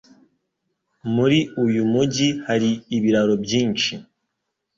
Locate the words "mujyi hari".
1.91-2.71